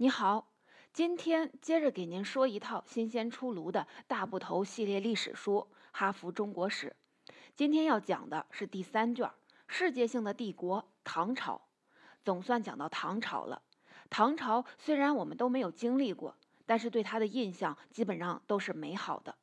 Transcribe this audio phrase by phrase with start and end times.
[0.00, 0.52] 你好，
[0.92, 6.94] 今天接着给您说一套新鲜出炉的大部头系列历史书《哈佛中国史》。
[7.56, 9.26] 今天要讲的是第三卷
[9.66, 11.56] 《世界性的帝国——唐朝》。
[12.24, 13.62] 总算讲到唐朝了。
[14.08, 19.34] 唐朝虽然我们都没有经历过，但是对它的印象基本上都是美好的。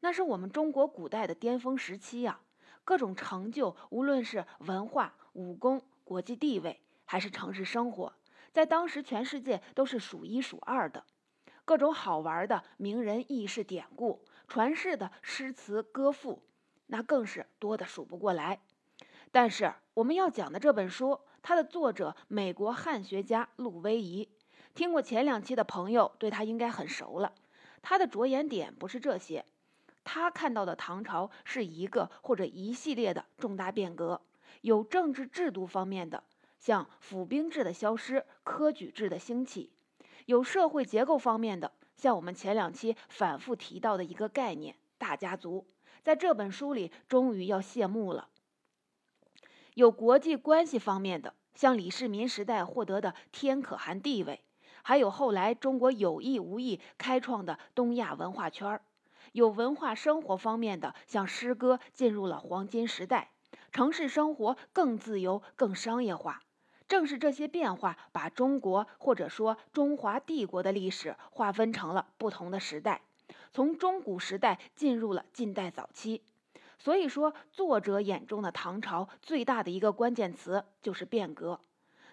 [0.00, 2.40] 那是我们中国古代的巅峰时期呀，
[2.84, 8.12] 各种成就，无论是文化、武功、国际地位，还是城市生活。
[8.52, 11.04] 在当时，全世界都是数一数二的，
[11.64, 16.42] 各种好玩的名人轶事典故、传世的诗词歌赋，
[16.86, 18.60] 那更是多的数不过来。
[19.30, 24.28] 但是我们要讲的这本书，它的作者美国汉学家陆威仪，
[24.74, 27.32] 听过前两期的朋友对他应该很熟了。
[27.82, 29.46] 他的着眼点不是这些，
[30.02, 34.20] 他看到的唐朝是一个或者一系列的重大变革，
[34.62, 36.24] 有政治制度方面的。
[36.60, 39.72] 像府兵制的消失，科举制的兴起，
[40.26, 45.66] 有社会结构方面的，像我们前两期反复提到的一个概念——大家族，
[46.02, 48.28] 在这本书里终于要谢幕了。
[49.72, 54.44] 有国际关系方面的，像李世民时代获得的天可汗地位，
[54.82, 58.80] 还有后来中国有意无意开创的东亚文化圈儿；
[59.32, 63.30] 有文化生活方面的，像诗歌进入了黄金时代，
[63.72, 66.42] 城市生活更自由、更商业化。
[66.90, 73.02] 正是这些变化，把中国或者说中华帝国的历史划分成了不同的时代，
[73.52, 76.24] 从中古时代进入了近代早期。
[76.80, 81.60] 所以说，作者眼中的唐朝最大的一个关键词就是变革。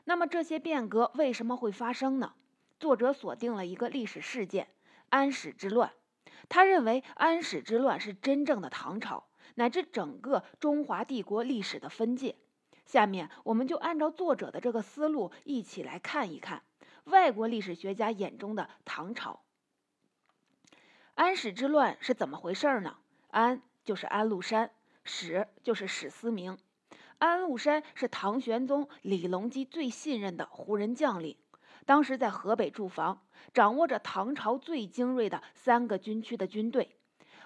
[0.04, 2.36] 那么这些变革为什么会发生呢？
[2.80, 4.68] 作者锁定了一个历史事件——
[5.10, 5.92] 安史之乱。
[6.50, 9.24] 他认为安史之乱是真正的唐朝，
[9.56, 12.36] 乃至整个中华帝国历史的分界。
[12.88, 16.64] 下面我们就按照作者的这个思路，一起来看一看
[17.04, 19.42] 外国历史学家眼中的唐朝。
[21.16, 22.96] 安史之乱是怎么回事呢？
[23.30, 24.72] 安就是安禄山，
[25.04, 26.58] 史就是史思明。
[27.18, 31.36] 安禄山是唐玄宗李隆基最信任的胡人将领，
[31.86, 33.22] 当时在河北驻防，
[33.54, 36.96] 掌握着唐朝最精锐的三个军区的军队。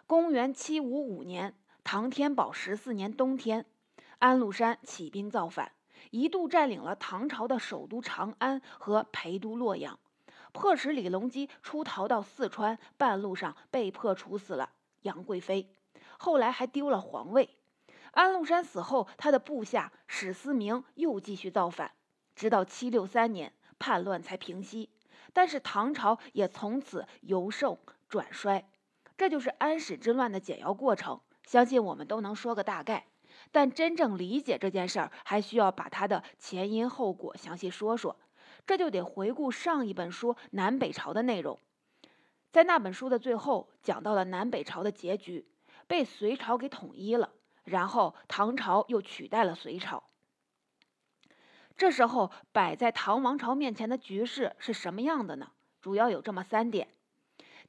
[0.05, 3.66] 公元七五五年，唐天宝十四年冬天。
[4.21, 5.71] 安禄山起兵造反，
[6.11, 9.97] 一度占领了唐朝的首都长安和陪都洛阳，
[10.51, 15.75] 迫使李隆基出逃到四川，半路上被迫处死了杨贵妃，
[16.19, 17.57] 后来还丢了皇位。
[18.11, 21.93] 安禄山死后，他的部下史思明又继续造反，
[22.35, 24.91] 直到七六三年叛乱才平息，
[25.33, 27.75] 但是唐朝也从此由盛
[28.07, 28.69] 转衰。
[29.17, 33.07] 这就是安史之乱的简要过程，相信我们都能说个大概。
[33.52, 38.19] 但真正理解这件事儿，还需要把它的前因后果详细说说。
[38.68, 41.59] 这就得回顾上一本书南北朝的内容。
[42.52, 45.47] 在那本书的最后，讲到了南北朝的结局，
[45.88, 47.31] 被隋朝给统一了，
[47.63, 50.03] 然后唐朝又取代了隋朝。
[51.75, 55.52] 这时候摆在唐王朝面前的局势是什么样的呢？
[55.81, 56.90] 主要有这么三点：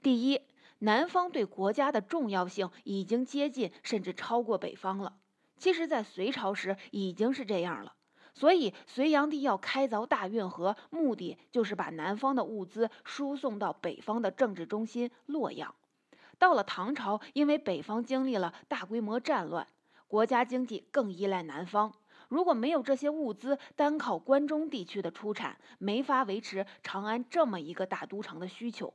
[0.02, 0.42] 第一，
[0.80, 5.14] 南方对国家的重要性已经接近甚至超过北方了。
[5.62, 7.94] 其实，在隋朝时已经是这样了，
[8.34, 15.72] 所以隋炀帝要开凿大运河，目的就是把南方的物资输送到北方的政治中心洛阳。
[16.36, 19.68] 到了唐朝，因为北方经历了大规模战乱，
[20.08, 21.94] 国家经济更依赖南方，
[22.28, 28.92] 如果没有这些物资，单靠关中地区的出产，没法维持长安这么一个大都城的需求。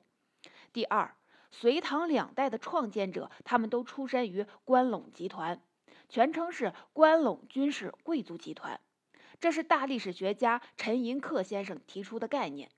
[0.74, 1.16] 第二，
[1.50, 5.62] 隋唐两代的创建者，他们都出身于关陇集团。
[6.10, 8.80] 全称是关陇军事贵族集团，
[9.40, 12.70] 这是大历史学家陈寅恪先生提出的概念。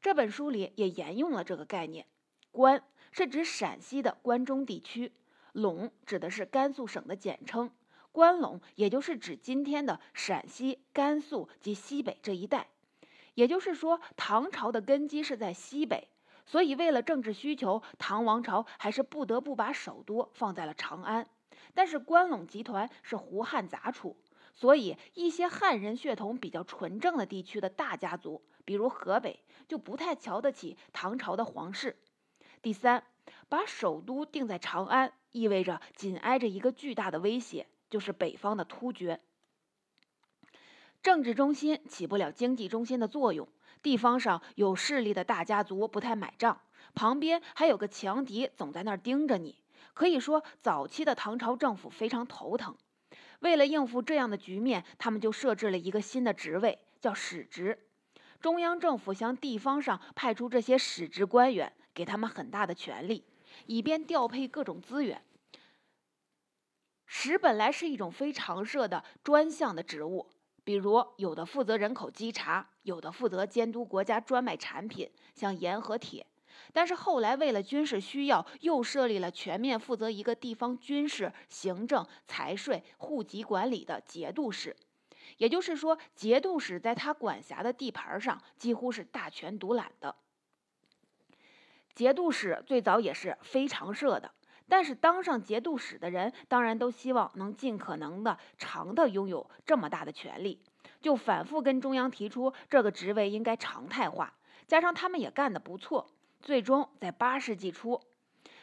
[0.00, 2.06] 这本书里也沿用了这个概念。
[2.52, 5.12] 关是指陕西的关中地区，
[5.52, 7.70] 陇指的是甘肃省的简称。
[8.12, 12.68] 关陇也就是指今天的陕西、甘肃及西北这一带。
[13.34, 16.08] 也就是说，唐朝的根基是在西北，
[16.46, 21.28] 所以为了政治需求，唐王朝还是不得不把首都放在了长安。
[21.76, 24.16] 但是关陇集团是胡汉杂处，
[24.54, 31.98] 所以一些汉人血统比较纯正的地区的大家族，比如河北，就不太瞧得起唐朝的皇室。
[32.62, 33.04] 第三，
[33.50, 39.20] 把首都定在长安，意味着紧挨着一个巨大的威胁，就是北方的突厥。
[41.02, 43.46] 政治中心起不了经济中心的作用，
[43.82, 46.62] 地方上有势力的大家族不太买账，
[46.94, 49.58] 旁边还有个强敌总在那儿盯着你。
[49.96, 52.76] 可以说，早期的唐朝政府非常头疼。
[53.40, 57.88] 为了应付这样的局面，他们就设置了一个新的职位，叫使职。
[58.38, 63.24] 中央政府向地方上派出这些使职官员，给他们很大的权力，
[63.64, 65.24] 以便调配各种资源。
[67.06, 70.28] 使本来是一种非常设的专项的职务，
[70.62, 76.26] 比如有的负责人口稽查，有的负责监督国家专卖产品，像盐和铁。
[76.72, 84.74] 但是后来为了军事需要，又设立了全面负责一个地方军事、行政、财税、户籍管理的节度使。
[85.38, 90.14] 也就是说，节度使在他管辖的地盘上几乎是大权独揽的。
[91.94, 94.30] 节度使最早也是非常设的。
[94.68, 100.60] 但是当上节度使的人，当然都希望能尽可能的长的拥有这么大的权力，
[101.00, 104.34] 就反复跟中央提出这个职位应该常态化。
[104.66, 106.10] 加上他们也干得不错，
[106.40, 108.00] 最终在八世纪初，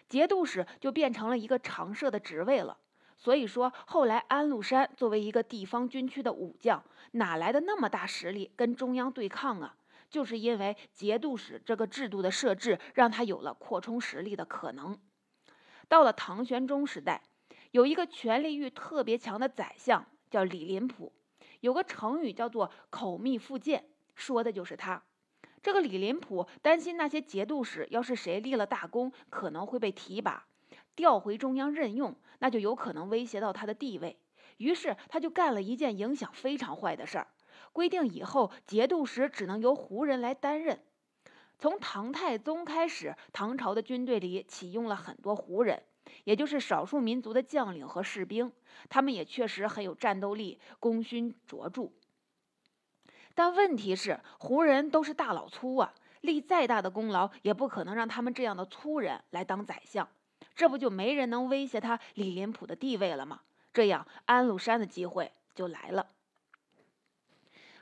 [0.08, 2.78] 节度使就变成了一个常设的职位了。
[3.18, 9.76] 所以说，后来安禄山作为一个地方军区的武将，哪来的那么大实力跟中央对抗啊？
[10.10, 15.00] 就是因为节度使这个制度的设置，让他有了扩充实力的可能。
[15.88, 17.24] 到了唐玄宗时代，
[17.72, 21.12] 有一个权力欲特别强的宰相，叫李林甫。
[21.62, 23.86] 有个成语叫做“口蜜腹剑”，
[24.16, 25.02] 说的就是他。
[25.64, 30.46] 这个李林甫担心那些节度使要是谁立了大功，可能会被提拔
[30.94, 34.20] 调回中央任用，那就有可能威胁到他的地位。
[34.58, 37.28] 于是他就干了一件影响非常坏的事儿，
[37.72, 40.84] 规定以后节度使只能由胡人来担任。
[41.58, 45.82] 从唐太宗开始，唐朝的军队里启用了很多胡人，
[46.26, 48.52] 也就是少数民族的将领和士兵。
[48.90, 51.90] 他们也确实很有战斗力，功勋卓著。
[53.36, 60.08] 但问题是，胡人都是大老粗啊，立再大的功劳，也不可能让他们这样的粗人来当宰相。
[60.56, 63.42] 这不就没人能威胁他李林甫的地位了吗？
[63.74, 66.08] 这样，安禄山的机会就来了。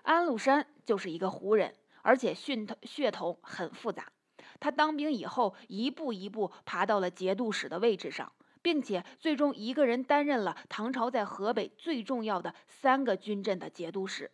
[0.04, 1.76] 安禄山就是一个胡人。
[2.04, 4.12] 而且血统血统很复杂，
[4.60, 8.32] 他当兵以后一步一步爬到了节度使的位置上，
[8.64, 14.32] 并且最终一个人担任了唐朝在河北最重要的三个军镇的节度使，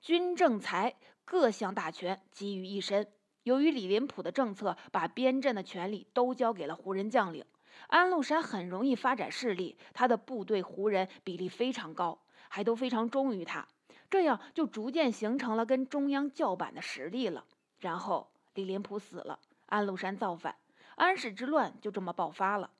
[0.00, 3.06] 军政财各项大权集于一身。
[3.42, 7.44] 由于李林甫的政策把边镇的权力都交给了胡人将领，
[7.88, 13.66] 安禄山很容易发展势力，他的部队胡人比例非常高，还都非常忠于他。
[14.08, 17.44] 这样就逐渐形成了跟中央叫板的实力了。
[17.80, 20.56] 然后李林甫死了，安禄山造反，
[20.94, 22.70] 安史之乱就这么爆发了。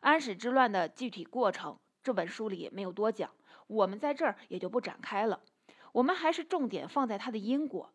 [0.00, 3.30] 安史之乱的具体过程，这本书里没有多讲，
[3.66, 5.40] 我们在这儿也就不展开了。
[5.96, 7.90] 我们还是重点放在它的因果。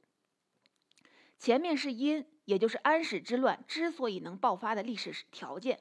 [1.38, 5.80] 前面是因，也就是安史之乱之所以能爆发的历史条件。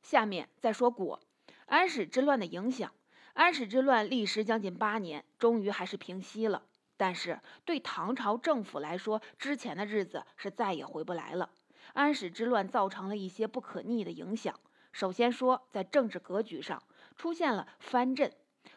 [0.00, 1.20] 下面再说果，
[1.66, 2.92] 安史之乱的影响。
[3.32, 6.62] 安史之乱历时将近八年，终于还是平息了。
[6.96, 11.50] 但是对唐朝政府来说，之前的日子是再也回不来了。
[11.94, 14.60] 安史之乱造成了一些不可逆的影响。
[14.92, 16.80] 首先说，在政治格局上
[17.16, 18.32] 出现了藩镇。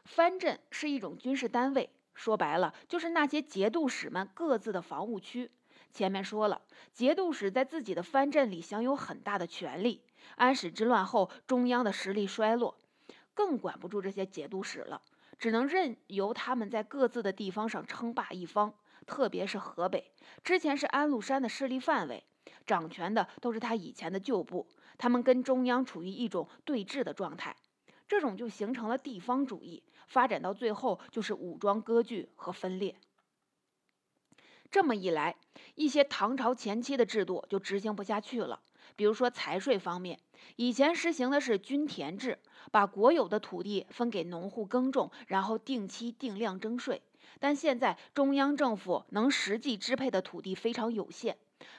[0.05, 5.51] 藩镇是一种军事单位，说白了就是那些节度使们各自的防务区。
[5.93, 6.61] 前面说了，
[6.93, 10.01] 节度使在自己的藩镇里享有很大的权力。
[10.35, 12.77] 安史之乱后，中央的实力衰落。
[13.33, 15.01] 更管不住这些节度使了，
[15.39, 18.73] 只能任由他们在各自的地方上称霸一方。
[19.07, 20.11] 特别是河北，
[20.43, 22.23] 之前是安禄山的势力范围，
[22.65, 24.67] 掌权的都是他以前的旧部，
[24.97, 27.55] 他们跟中央处于一种对峙的状态，
[28.07, 29.81] 这种就形成了地方主义，
[30.11, 32.93] 发展到最后就是武装割据和分裂。
[34.69, 35.37] 这么一来，
[35.75, 38.59] 一些唐朝前期的制度就执行不下去了。
[38.97, 40.19] 比如说财税方面，
[40.57, 42.37] 以前实行的是均田制，
[42.71, 47.01] 把国有的土地分给农户耕种，然后定期定量征税。
[47.39, 51.37] 但现在中央政府能实际支配的土地非常有限，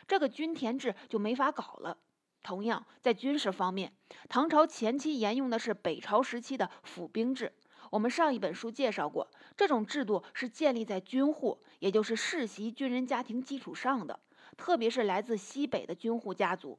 [0.09, 1.99] 这个均田制就没法搞了。
[2.43, 3.93] 同样，在军事方面，
[4.31, 7.53] 唐朝前期沿用的是北朝时期的府兵制。
[7.93, 14.19] 我们上一本书介绍过，这种制度是建立在军户，也就是世袭军人家庭基础上的，
[14.57, 16.79] 特别是来自西北的军户家族。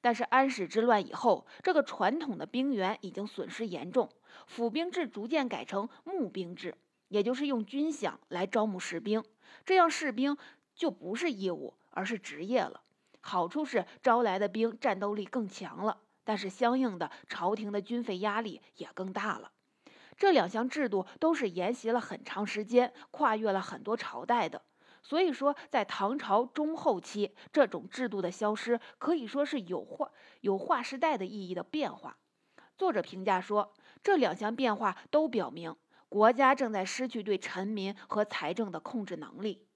[0.00, 4.10] 但是安史之乱以后，这个传统的兵源已经损失严重，
[4.48, 6.74] 府兵制逐渐改成募兵制，
[7.06, 9.22] 也就是用军饷来招募士兵，
[9.64, 10.36] 这样士兵
[10.74, 12.82] 就不是义务，而是职业了。
[13.20, 19.52] 好处是招来的兵战斗力更强了，但是相应的朝廷的军费压力也更大了。
[20.18, 24.60] 这两项制度都是沿袭了很长时间，跨越了很多朝代的。
[25.00, 30.10] 所以说，在唐朝中后期，这种制度的消失可以说是有划
[30.40, 32.18] 有划时代的意义的变化。
[32.76, 33.72] 作者评价说，
[34.02, 35.74] 这两项变化都表明
[36.08, 39.66] 国家正在失去对臣民和财政的控制能力。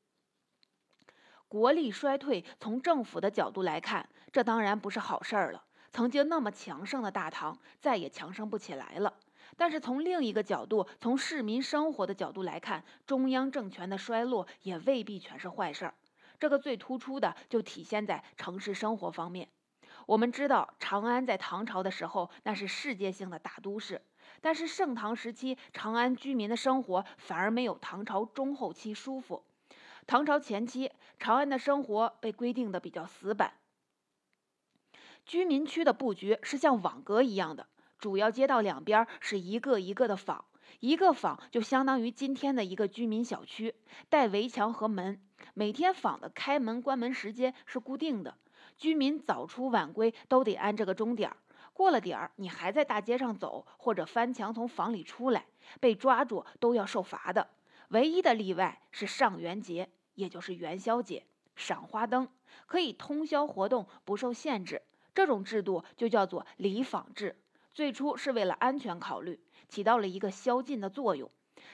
[1.47, 5.65] 国力衰退，从政府的角度来看，这当然不是好事儿了。
[5.93, 9.15] 曾经那么强盛的大唐，再也强盛不起来了。
[9.57, 15.95] 但是从另一个角度，从市民生活的角度来看，中央政权的衰落也未必全是坏事儿。
[16.39, 19.49] 这个最突出的就体现在城市生活方面。
[20.07, 24.03] 我们知道，长安在唐朝的时候那是世界性的大都市，
[24.41, 29.45] 但是盛唐时期，长安居民的生活反而没有唐朝中后期舒服。
[30.05, 30.91] 唐朝前期，
[31.21, 33.53] 长安的生活被规定的比较死板，
[35.25, 37.69] 居民区的布局是像网格一样的。
[38.03, 40.45] 主要街道两边是一个一个的坊，
[40.81, 43.77] 一个坊就相当于今天的一个居民小区，
[44.09, 45.23] 带围墙和门。
[45.55, 48.37] 每天坊的开门关门时间是固定的，
[48.77, 51.37] 居民早出晚归都得按这个钟点儿。
[51.73, 55.47] 过了点儿，你还在大街上走或者翻墙从坊里出来，
[55.79, 57.51] 被抓住都要受罚的。
[57.91, 62.29] 唯一的例外是上元节，也就是元宵节，赏花灯
[62.67, 64.83] 可以通宵活动，不受限制。
[65.15, 67.39] 这种制度就叫做礼坊制。
[67.75, 71.31] 最初是为了安全考虑，起到了一个宵禁的作用。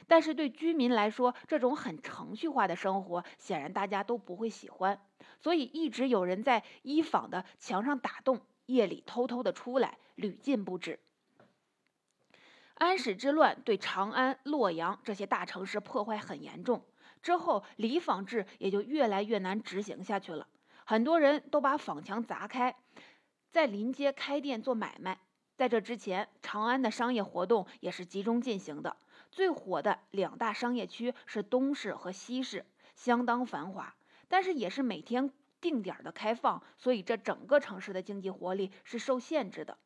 [0.07, 5.00] 但是对居民来说，这种很程序化的生活，显然大家都不会喜欢。
[5.40, 11.00] 所以一直有人在一坊的墙上打洞，夜里偷偷的出来，屡禁不止。
[12.75, 16.85] 安史之乱对长安、洛阳这些大城市破坏很严重，
[17.23, 20.47] 之后里坊制也就越来越难执行下去了。
[20.85, 22.76] 很多人都把坊墙砸开，
[23.50, 25.19] 在临街开店做买卖。
[25.58, 28.96] 在这之前，长安的商业活动也是集中进行的。
[29.32, 33.92] 最火的两大商业区是东市和西市，相当繁华，
[34.28, 39.76] 但是也是每天定点的开放，所以这整个城市的经济活力是受限制的。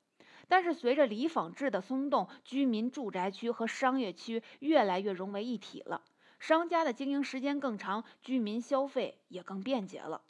[0.47, 6.03] 但是随着里坊制的松动，居民住宅区和商业区越来越融为一体了，
[6.39, 10.21] 商家的经营时间更长，居民消费也更便捷了。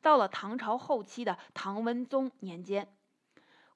[0.00, 2.88] 到了唐朝后期的唐文宗年间。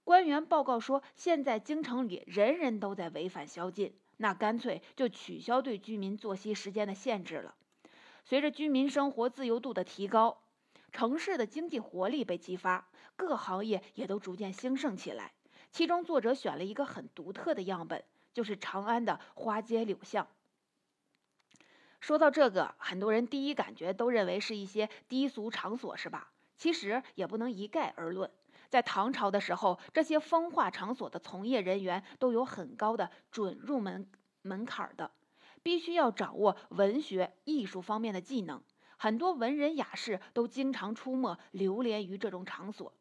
[0.04, 7.54] 官员报告说，现在京城里人人都在违反宵禁，那干脆就取消对居民作息时间的限制了。
[8.24, 10.42] 随着居民生活自由度的提高，
[10.92, 15.32] 城市的经济活力被激发，各行业也都逐渐兴盛起来。
[15.70, 20.26] 其中，作者选了一个很独特的样本，就是长安的花街柳巷。
[22.00, 26.32] 说到这个，很多人第一感觉都认为是一些低俗场所，是吧？
[26.56, 28.30] 其实也不能一概而论。
[28.70, 34.08] 在唐朝的时候，这些风化场所的从业人员都有很高的准入门
[34.42, 35.10] 门槛的，
[35.62, 38.62] 必须要掌握文学艺术方面的技能。
[38.96, 42.92] 很多文人雅士都经常出没流连于这种场所。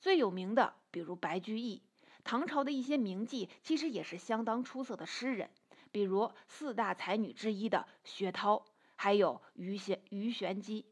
[0.00, 1.82] 最有名的，比如白居易。
[2.24, 5.50] 唐朝的一些名妓其实也是相当出色的诗人，
[5.92, 8.64] 比如四大才女之一的薛涛，
[8.96, 10.86] 还有鱼玄鱼玄机。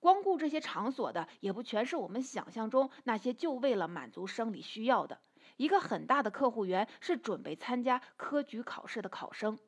[0.00, 5.20] 光顾这些场所的，也不全是我们想象中那些就为了满足生理需要的。
[5.56, 9.58] 一个很大的客户源是准备参加科举考试的考生。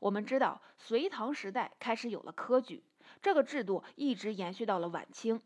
[0.00, 2.84] 我们知道，隋唐时代开始有了科举，
[3.20, 5.40] 这个制度一直延续到了晚清。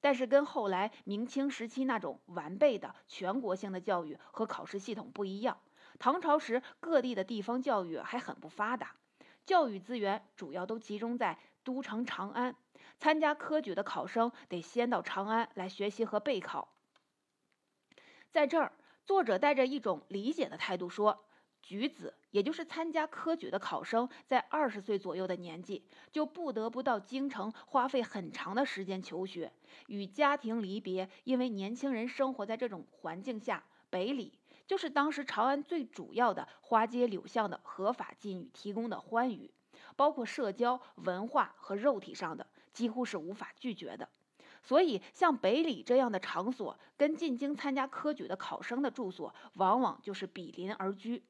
[0.00, 5.58] 但是跟后来明清时期那种完备的全国性的教育和考试系统不一样，
[5.98, 8.94] 唐朝时各地的地方教育还很不发达，
[9.44, 12.54] 教育资源主要都集中在都城长安。
[12.98, 16.68] 参加科举的考生得先到长安来学习和备考。
[18.30, 18.72] 在这儿，
[19.04, 21.24] 作者带着一种理解的态度说
[21.62, 29.52] ：“举子，也就是参加科举的考生，在二十岁左右的年纪，就不得不到京城花费很长的时间求学，
[29.86, 31.08] 与家庭离别。
[31.24, 39.50] 因为年轻人生活在这种环境下，北里就是当时长安最主要的花街柳巷的合法妓女提供的欢愉，
[39.96, 44.06] 包括社交、文化和肉体上的。”几乎是无法拒绝的，
[44.62, 51.24] 所以像北礼这样的场所，跟进京参加科举的考生的住所往往就是比邻而居。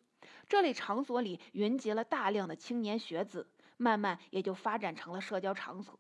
[0.49, 5.97] 这类场所里云集了大量的青年学子，慢慢也就发展成了社交场所。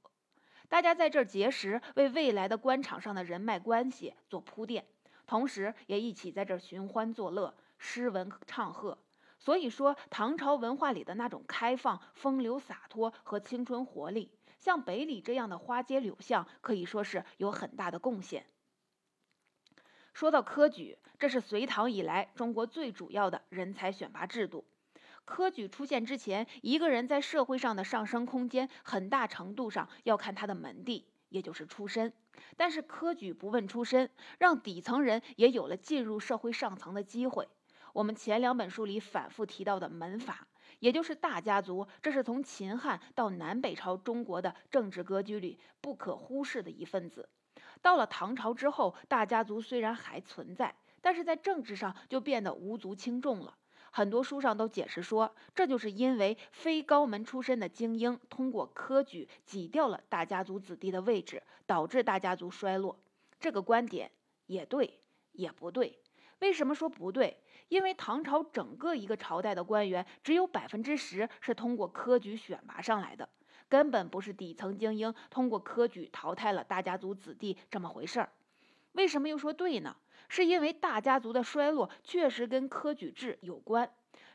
[0.68, 4.84] 大家在这儿结识，为未来的官场上的人脉关系做铺垫，
[5.28, 8.98] 同时也一起在这儿寻欢作乐、诗文唱和。
[9.38, 14.32] 所以说，唐朝文化里的那种开放、风流洒脱和青春活力。
[14.58, 18.46] 像北里这样的花街柳巷，可以说是有很大的贡献。
[20.12, 24.64] 说到科举，这是隋唐以来中国最主要的人才选拔制度。
[25.26, 32.12] 科举出现之前，一个人在社会上的上升空间，很大程度上要看他的门第，也就是出身。
[32.56, 34.08] 但是科举不问出身，
[34.38, 37.48] 让底层人也有了进入社会上层的机会。
[37.92, 40.46] 我们前两本书里反复提到的门阀。
[40.78, 47.28] 也就是大家族，这是从秦汉到南北朝中国的政治格局里不可忽视的一份子。
[47.82, 53.56] 到了唐朝之后，大家族虽然还存在，但是在政治上就变得无足轻重了。
[53.90, 62.98] 很多书上都解释说，这就是因为非高门出身的精英通过科举挤掉了大家族子弟的位置，导致大家族衰落。
[63.40, 64.10] 这个观点
[64.46, 65.00] 也对，
[65.32, 65.98] 也不对。
[66.40, 67.38] 为什么说不对？
[67.68, 73.28] 因为唐朝整个一个朝代的官员只有百分之十是通过科举选拔上来的，
[73.68, 78.32] 根本不是底层精英通过科举淘汰了大家族子弟这么回事儿。
[78.92, 79.96] 为什么又说对呢？
[80.28, 83.88] 是因为大家族的衰落确实跟科举制有关。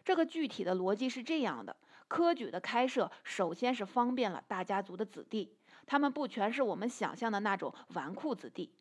[0.05, 1.75] 这个具体的逻辑是这样的：
[2.07, 8.71] 科举的开设，首先是方便了大家族的子弟，他们不全是我们想象的那种纨绔子弟。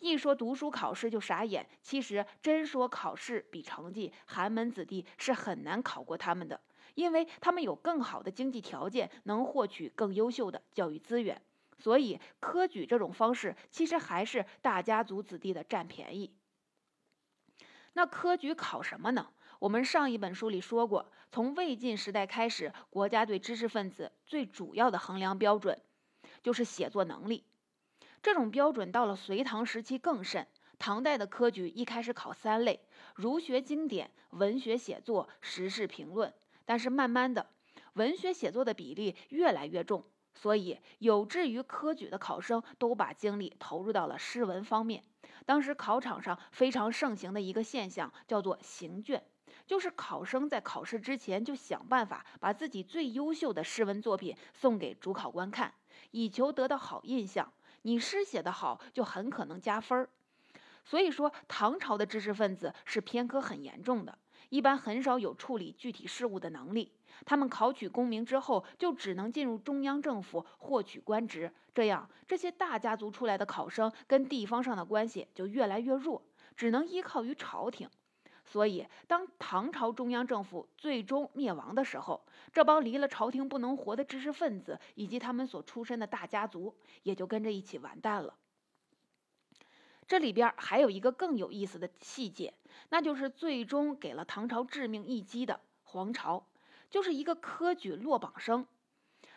[0.00, 6.60] 一说读书考试就傻眼，其实真说考试比成绩，寒门子弟是很难考过他们的，
[6.94, 11.40] 因为他们有更好的经济条件，能获取更优秀的教育资源。
[11.78, 16.34] 所以科举这种方式，其实还是大家族子弟的占便宜。
[17.92, 19.28] 那科举考什么呢？
[19.58, 25.78] 我们上一本书里说过，从魏晋时代开始，国家对知识分子最主要的衡量标准
[26.42, 27.44] 就是写作能力。
[28.22, 30.46] 这种标准到了隋唐时期更甚。
[30.78, 32.80] 唐代的科举一开始考三类：
[33.14, 36.32] 儒学经典、文学写作、时事评论。
[36.64, 37.50] 但是慢慢的，
[37.94, 45.02] 文学写作的比例越来越重，所以有志于科举的考生都把精力投入到了诗文方面。
[45.44, 49.22] 当时考场上非常盛行的一个现象叫做行卷，
[49.66, 55.74] 就是考生在考试之前就想办法把自己最优秀的诗文作品送给主考官看，
[56.10, 57.52] 以求得到好印象。
[57.82, 60.08] 你诗写得好，就很可能加分儿。
[60.84, 64.18] 所以说，唐朝的知识分子是偏科很严重的，
[64.48, 66.92] 一般很少有处理具体事务的能力。
[67.26, 71.52] 他们考取功名之后，就只能进入中央政府获取官职。
[71.74, 76.22] 这样，这些大家族出来的考生跟地方上的关系就越来越弱，
[76.56, 77.88] 只能依靠于朝廷。
[78.50, 88.34] 所以，当唐朝中央政府最终灭亡的时候，这帮离了朝廷不能活的知识分子以及他们所出身的大家族也就跟着一起完蛋了。
[90.08, 92.52] 这里边还有一个更有意思的细节，
[92.88, 96.44] 那就是最终给了唐朝致命一击的黄巢，
[96.90, 98.66] 就是一个科举落榜生。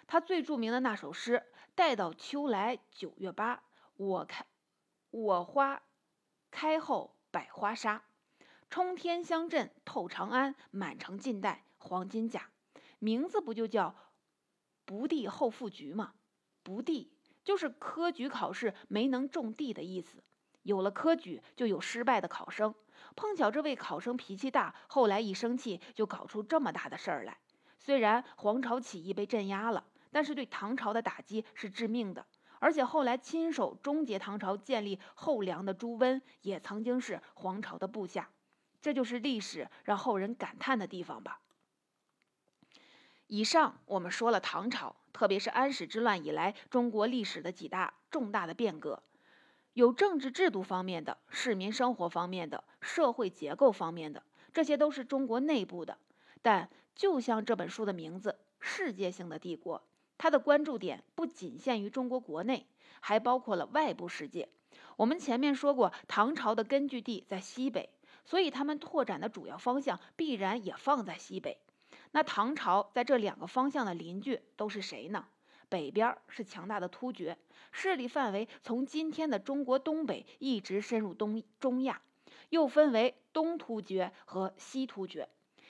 [0.08, 1.46] 他最著名的那首诗
[1.76, 3.62] ：“待到秋来九月八，
[3.96, 4.44] 我开
[5.12, 5.84] 我花
[6.50, 8.02] 开后百花杀。”
[8.74, 12.50] 冲天香阵透长安，满城尽带黄金甲。
[12.98, 13.94] 名字不就叫
[14.84, 16.14] 不第后赴局吗？
[16.64, 20.24] 不第就是科举考试没能中第的意思。
[20.64, 22.74] 有了科举，就有失败的考生。
[23.16, 27.38] 碰巧这位考生脾气大，后来一生气就搞出这么大的事儿来。
[27.78, 32.26] 虽然黄巢起义被镇压了，但是对唐朝的打击是致命的。
[32.58, 38.32] 而且后来亲手终结唐朝建立后梁的朱温，也曾经是黄巢的部下。
[38.84, 41.40] 这就是历史让后人感叹的地方吧。
[43.28, 49.02] 以上我们说了唐朝，特别是安史之乱以来中国历史的几大重大的变革，
[49.72, 55.98] 有政治制度方面的、市民生活方面的、社会结构方面的，这些都是中国内部的。
[56.42, 59.82] 但就像这本书的名字“世界性的帝国”，
[60.20, 62.68] 它的关注点不仅限于中国国内，
[63.00, 64.50] 还包括了外部世界。
[64.98, 67.90] 我们前面说过，唐朝的根据地在西北。
[68.26, 71.60] 所以他们拓展的主要方向必然也放在西北。
[72.12, 75.26] 那唐朝在这两个方向的邻居都是谁呢？
[75.70, 77.38] 北边是强大的突厥，
[77.72, 82.02] 势力范围从今天的中国东北一直深入东中亚，
[82.50, 85.28] 又分为东突厥和西突厥，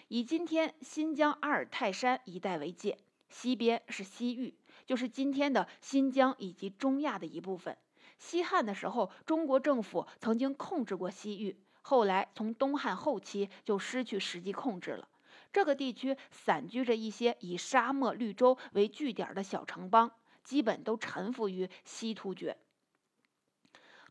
[0.09, 2.97] 以今天新疆阿尔泰山一带为界。
[3.29, 4.53] 西边是西域，
[4.85, 7.77] 就是今天的新疆以及中亚的一部分。
[8.19, 11.57] 西汉的时候，中国政府曾经控制过西域。
[11.83, 15.07] 后来从东汉后期就失去实际控制了。
[15.51, 20.11] 这个地区散居着一些以沙漠绿洲为据点的小城邦，
[20.43, 22.57] 基本都臣服于西突厥。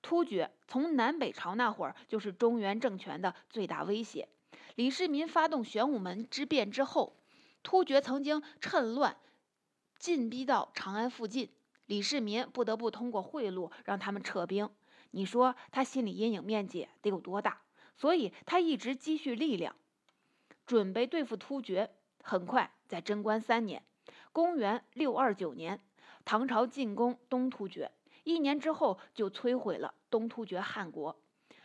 [0.02, 4.28] 突厥从南北朝那会儿就是中原政权的最大威胁。
[4.76, 7.16] 李世民发动玄武门之变之后，
[7.62, 9.16] 突厥曾经趁乱
[9.98, 11.50] 进逼到长安附近，
[11.86, 14.68] 李世民不得不通过贿赂让他们撤兵。
[15.12, 17.62] 你说他心理阴影面积得有多大？
[17.96, 19.76] 所以他一直积蓄力量，
[20.66, 21.90] 准备对付突厥。
[22.24, 23.82] 很快，在贞观三年
[24.32, 25.80] （公元629年），
[26.24, 27.90] 唐朝进攻东突厥，
[28.24, 31.20] 一年之后就摧毁了东突厥汗国。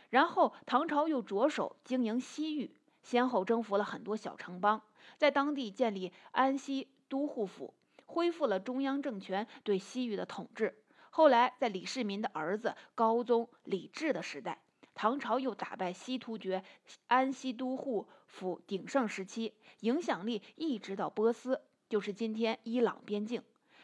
[0.10, 2.76] 然后，唐朝又着手经营西域。
[3.04, 4.82] 先后征服了很多小城邦，
[5.16, 7.74] 在当地建立安西都护府，
[8.06, 10.84] 恢复了中央政权对西域的统治。
[11.18, 14.62] 后来，在李世民的儿子高宗李治的时代，
[14.94, 16.64] 唐朝又打败西突厥
[17.08, 23.42] 安西都护府鼎盛时期，影响力一直到波斯，就是今天伊朗边境。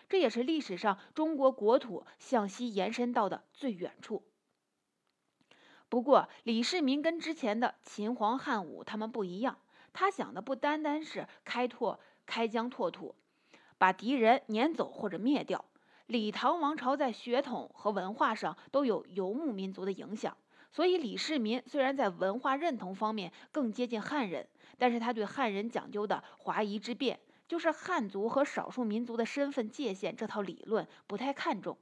[0.07, 4.21] 这也是历史上中国国土向西延伸到的最远处。
[5.89, 9.57] 不过，李世民跟之前的秦皇汉武他们不一样，
[9.91, 13.15] 他想的不单单是开拓开疆拓土，
[13.79, 15.65] 把敌人撵走或者灭掉。
[16.07, 20.35] 李唐王朝在血统和文化上都有游牧民族的影响，
[20.71, 27.19] 所以李世民虽然在文化认同方面更接近汉人，但是他对汉人讲究的华夷之辨。
[27.45, 31.77] 就是汉族和少数民族的身份界限这套理论不太看重。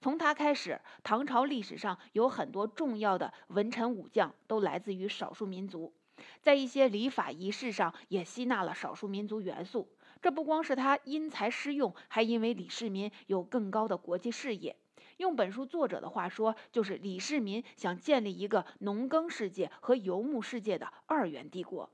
[0.00, 5.92] 从他开始，唐朝历史上有很多重要的文臣武将都来自于少数民族，
[6.40, 9.88] 在一些礼法仪式上也吸纳了少数民族元素。
[10.22, 14.76] 这不光是他因材施用，还因为李世民有更高的国际视野。
[15.16, 21.90] 用本书作者的话说，就是李世民想建立一个农耕世界和游牧世界的二元帝国。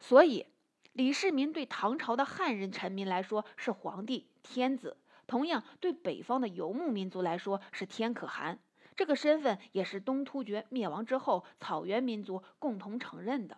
[0.00, 0.46] 所以。
[0.94, 8.58] 李世民对唐朝的汉人臣民来说是皇帝天子，同样对北方的游牧民族来说是天可汗。
[8.94, 13.56] 这个身份也是东突厥灭亡之后草原民族共同承认的。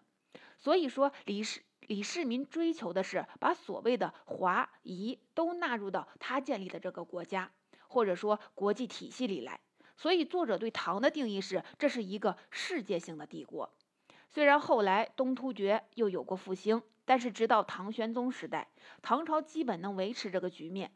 [0.61, 7.51] 所以说，李世李世民追求的是把所谓的华夷都纳入到他建立的这个国家，
[7.88, 9.61] 或者说国际体系里来。
[9.97, 13.73] 所以，作者对唐的定义是，这是一个世界性的帝国。
[14.29, 16.83] 虽然后来东突厥又有过复兴。
[17.07, 18.70] 但是，直到唐玄宗时代，
[19.03, 20.90] 唐朝基本能维持这个局面。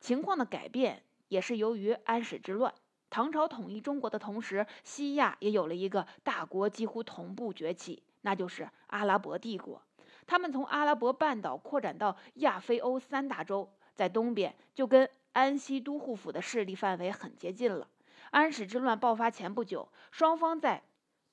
[0.00, 2.74] 情况的改变也是由于安史之乱。
[3.10, 9.85] 唐朝统一中国的同时，西亚也有了一个大国几乎同步崛起，那就是阿拉伯帝国。
[10.26, 17.88] 他们从阿拉伯半岛扩展到亚非欧三大洲，在东边就跟安西都护府的势力范围很接近了。
[18.30, 20.82] 安史之乱爆发前不久，双方在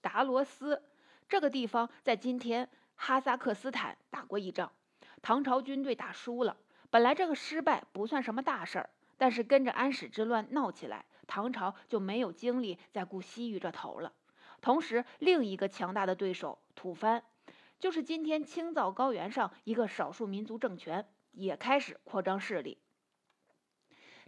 [0.01, 0.83] 达罗斯
[1.27, 2.69] 这个地方，在今天。
[2.95, 4.71] 哈萨克斯坦打过一仗，
[5.21, 6.55] 唐朝军队打输了。
[6.91, 14.13] 本来这个失败不算什么大事儿，但是跟着安史之乱闹起来，唐朝就没有精力再顾西域这头了。
[14.61, 17.21] 同时，另一个强大的对手吐蕃，
[17.83, 22.77] 就是今天青藏高原上一个少数民族政权，也开始扩张势力，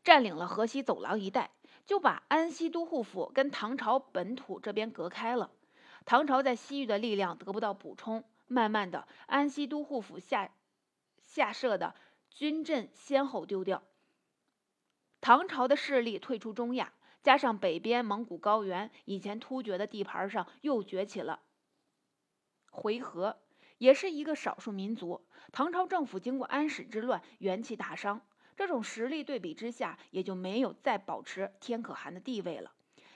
[0.03, 1.51] 占领了河西走廊一带，
[1.85, 5.51] 就把安西都护府跟唐朝本土这边隔开了。
[6.03, 8.25] 唐朝在西域的力量得不到补充。
[8.47, 10.51] 慢慢的，安西都护府下
[11.23, 11.95] 下设的
[12.31, 13.83] 军镇先后丢掉，
[15.21, 16.91] 唐朝的势力退出中亚，
[17.23, 21.39] 加上北边蒙古高原以前突厥的地盘上又崛起了
[22.69, 23.37] 回纥，
[23.77, 25.25] 也是一个少数民族。
[25.51, 28.21] 唐朝政府经过安史之乱，元气大伤，
[28.55, 32.71] 这种实力对比之下，也就没有再保持天可汗的地位了。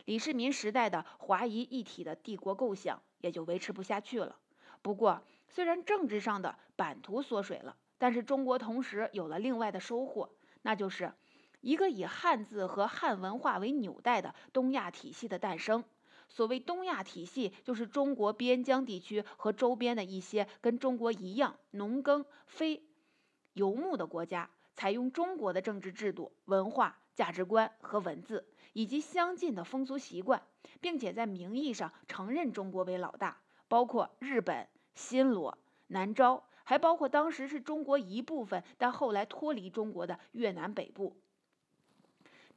[0.06, 4.38] 李世民时代的华夷一体的帝国构想也就维持不下去了。
[4.82, 10.30] 不过，虽然政治上的版图缩水了，但是中国同时有了另外的收获，
[10.62, 11.14] 那就是
[11.62, 15.84] 一个以汉字和汉文化为纽带的东亚体系的诞生。
[16.30, 22.82] 所谓东亚体系，就是中国边疆地区和周边的一些跟中国一样农耕非
[23.54, 30.42] 游牧的国家，采用中国的政治制度、文化价值观和文字，以及相近的风俗习惯，
[30.80, 33.42] 并且在名义上承认中国为老大。
[33.68, 41.16] 包括日本、新罗、南诏，还包括当时是中国一部分，但后来脱离中国的越南北部。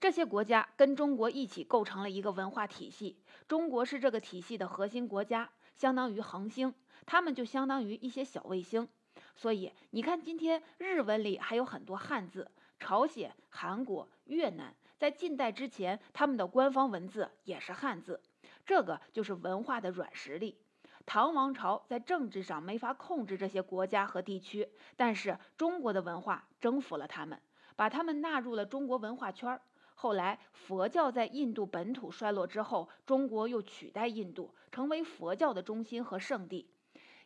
[0.03, 6.75] 这些国家跟中国一起构成了一个文化体系，中国是这个体系的核心国家，相当于恒星，
[7.07, 8.89] 他们就相当于一些小卫星。
[9.37, 18.21] 所以你看，今天日文里还有很多汉字，朝鲜、韩国、越南在近代之前，他们的官方文字也是汉字，
[18.67, 20.59] 这个就是文化的软实力。
[21.07, 27.41] 唐王朝在政治上没法控制这些国家和地区，但是中国的文化征服了他们，
[27.77, 29.63] 把他们纳入了中国文化圈儿。
[29.95, 36.69] 后来佛教在印度本土衰落之后，中国又取代印度成为佛教的中心和圣地，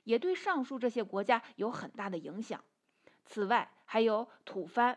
[0.05, 2.63] 也对上述这些国家有很大的影响。
[3.25, 4.97] 此外，还有吐蕃、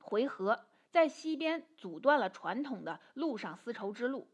[0.00, 4.28] 回纥在西边阻断了传统的陆上丝绸之路。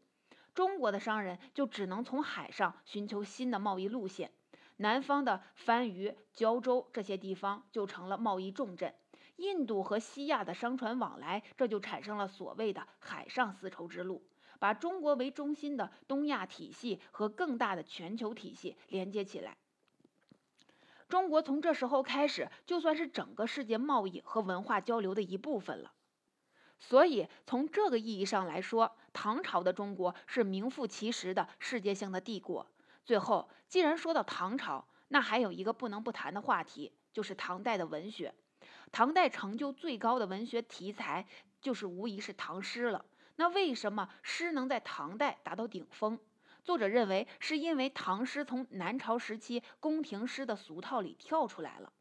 [0.53, 4.31] 中国的商人就只能从海上寻求新的贸易路线，
[4.77, 8.93] 南方的番禺、胶州这些地方就成了贸易重镇。
[9.39, 14.21] 印度和西亚的商船往来，这就产生了所谓的海上丝绸之路，
[14.59, 19.57] 把中国为中心的东亚体系和更大的全球体系连接起来。
[21.07, 25.93] 中国从这时候开始，就算是整个世界贸易和文化交流的一部分了。
[26.77, 32.67] 所以，从这个意义上来说，唐朝的中国是名副其实的世界性的帝国。
[33.03, 38.33] 最后，既然说到唐朝，那还有一个不能不谈的话题，就是唐代的文学。
[38.91, 41.27] 唐代成就最高的文学题材，
[41.61, 43.05] 就是无疑是唐诗了。
[43.35, 46.19] 那为什么诗能在唐代达到顶峰？
[46.63, 51.93] 作者认为，是因为唐诗从南朝时期宫廷诗的俗套里跳出来了。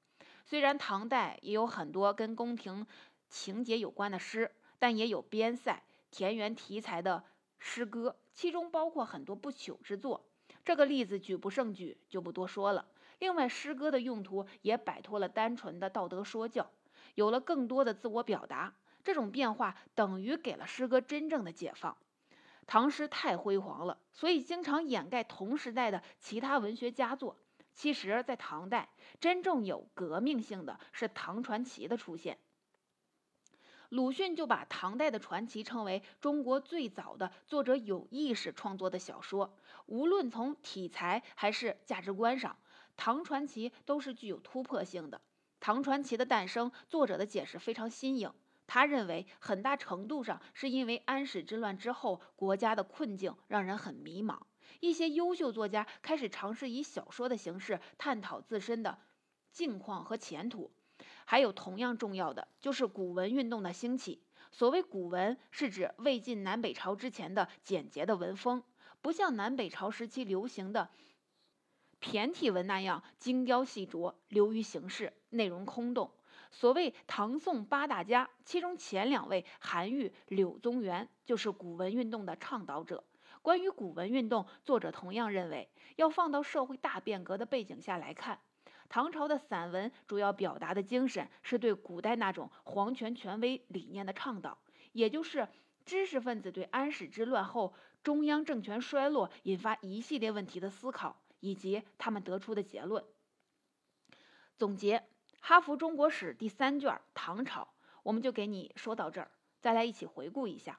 [0.44, 2.86] 虽然唐代也有很多跟宫廷
[3.28, 7.22] 情节有关的诗，但也有边塞、田园题材的
[7.58, 10.26] 诗歌，其中包括很多不朽之作。
[10.64, 12.86] 这个例子举不胜举，就不多说了。
[13.18, 16.70] 另外，诗歌的用途也摆脱了单纯的道德说教，
[17.14, 18.74] 有了更多的自我表达。
[19.04, 21.96] 这种变化等于给了诗歌真正的解放。
[22.66, 27.38] 唐诗太辉煌了，所以经常掩盖同时代的其他文学佳作。
[27.72, 32.38] 其实，在唐代，真正有革命性的是唐传奇的出现。
[33.88, 39.56] 鲁迅就把唐代的传奇称为中国最早的作者有意识创作的小说。
[39.86, 42.58] 无论从题材还是价值观上，
[42.98, 45.22] 唐传奇都是具有突破性的。
[45.60, 48.30] 唐传奇的诞生，作者的解释非常新颖。
[48.66, 54.40] 他认为，很大程度上是因为安史之乱之后，国家的困境让人很迷茫。
[54.80, 58.98] 一些优秀作家开始尝试以小说的形式探讨自身的
[59.52, 60.70] 境况和前途。
[61.24, 64.20] 还有同样重要的，就是古文运动的兴起。
[64.50, 68.64] 所谓古文，是指魏晋南北朝之前的简洁的文风，
[69.00, 70.90] 不像南北朝时期流行的
[72.00, 76.10] 骈体文那样精雕细琢、流于形式、内容空洞。
[76.50, 83.04] 所谓唐宋八大家，其中前两位韩愈、柳宗元就是古文运动的倡导者。
[83.42, 88.38] 关于古文运动，作者同样认为，要放到社会大变革的背景下来看。
[88.88, 94.56] 唐朝的散文主要表达的精神是对古代那种皇权权威理念的倡导，
[94.92, 95.46] 也就是
[95.84, 103.04] 知识分子对安史之乱后中央政权衰落引发一系列问题的思考，以及他们得出的结论。
[104.56, 104.98] 总结
[105.40, 107.62] 《哈佛中国史》第三卷《唐朝》，
[108.02, 109.30] 我们就给你说到这儿。
[109.60, 110.78] 再来一起回顾一下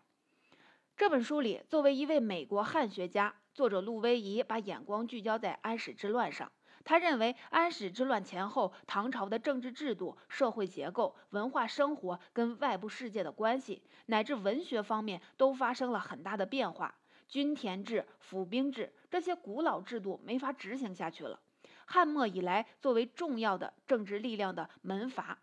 [0.95, 6.51] 这本书里，作为一位美国汉学家，作者陆威仪把眼光聚焦在安史之乱上。
[6.85, 16.95] 他认为，安史之乱前后，唐朝的政治制度、社会结构、文化生活跟外部世界的关系，乃至文学方面，都发生了很大的变化。
[17.29, 21.39] 均田制、府兵制这些古老制度没法执行下去了。
[21.85, 25.39] 汉末以来，作为重要的政治力量的门阀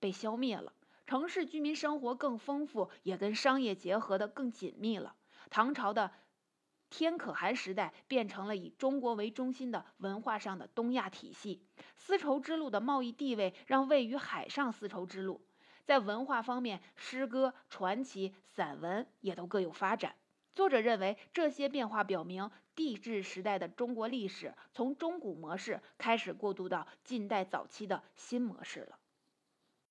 [0.00, 0.72] 被消灭了，
[1.06, 5.14] 城市居民生活更丰富，也跟商业结合的更紧密了。
[5.50, 6.10] 唐朝的。
[6.88, 11.60] 天可汗时代变成了以中国为中心的文化上的东亚体系，
[11.96, 15.44] 丝绸之路的贸易地位让位于海上丝绸之路
[15.84, 20.14] 在文化方面，诗歌、传奇、散文也都各有发展。
[20.56, 28.98] 作者认为，这些变化表明，帝制时代的中国历史从中古模式开始过渡到近代早期的新模式了。